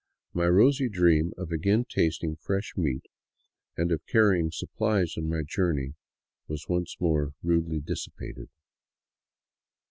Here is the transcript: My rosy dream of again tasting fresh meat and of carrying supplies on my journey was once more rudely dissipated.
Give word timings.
My 0.33 0.47
rosy 0.47 0.89
dream 0.89 1.31
of 1.37 1.51
again 1.51 1.85
tasting 1.87 2.35
fresh 2.35 2.73
meat 2.75 3.03
and 3.77 3.91
of 3.91 4.03
carrying 4.07 4.49
supplies 4.49 5.13
on 5.15 5.29
my 5.29 5.43
journey 5.45 5.93
was 6.47 6.67
once 6.67 6.97
more 6.99 7.35
rudely 7.43 7.79
dissipated. 7.81 8.49